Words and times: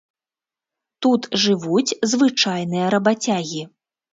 Тут 1.05 1.21
жывуць 1.43 1.97
звычайныя 2.15 2.87
рабацягі. 2.97 3.61